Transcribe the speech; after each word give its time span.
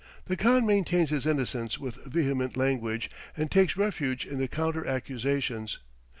The 0.25 0.35
khan 0.35 0.65
maintains 0.65 1.11
his 1.11 1.27
innocence 1.27 1.77
with 1.77 2.05
vehement 2.05 2.57
language 2.57 3.11
and 3.37 3.51
takes 3.51 3.77
refuge 3.77 4.25
in 4.25 4.47
counter 4.47 4.83
accusations. 4.83 5.77